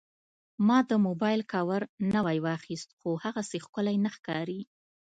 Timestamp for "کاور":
1.53-1.81